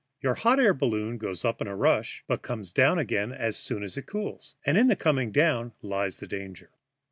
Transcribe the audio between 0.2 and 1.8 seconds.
hot air balloon goes up with a